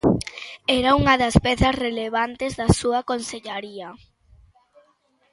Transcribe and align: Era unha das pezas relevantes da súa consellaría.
Era 0.79 0.91
unha 0.99 1.15
das 1.21 1.35
pezas 1.45 1.75
relevantes 1.85 2.51
da 2.59 2.67
súa 2.79 2.99
consellaría. 3.09 3.89